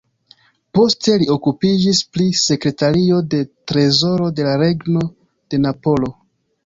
[0.77, 5.05] Poste li okupiĝis pri sekretario de trezoro de la Regno
[5.53, 6.11] de Napolo.